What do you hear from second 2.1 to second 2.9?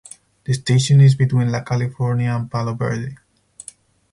and Palo